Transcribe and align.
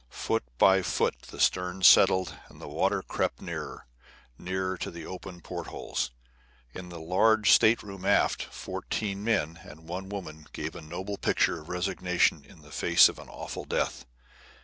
Foot 0.09 0.43
by 0.57 0.81
foot 0.81 1.15
the 1.29 1.39
stern 1.39 1.83
settled 1.83 2.35
and 2.49 2.59
the 2.59 2.67
water 2.67 3.03
crept 3.03 3.39
nearer, 3.39 3.85
nearer 4.35 4.75
to 4.77 4.89
the 4.89 5.05
open 5.05 5.41
port 5.41 5.67
holes. 5.67 6.09
In 6.73 6.91
a 6.91 6.97
large 6.97 7.51
stateroom 7.51 8.03
aft 8.03 8.41
fourteen 8.41 9.23
men 9.23 9.59
and 9.61 9.81
one 9.87 10.09
woman 10.09 10.47
gave 10.53 10.73
a 10.75 10.81
noble 10.81 11.17
picture 11.19 11.59
of 11.61 11.69
resignation 11.69 12.43
in 12.43 12.63
the 12.63 12.71
face 12.71 13.09
of 13.09 13.19
an 13.19 13.29
awful 13.29 13.63
death. 13.63 14.05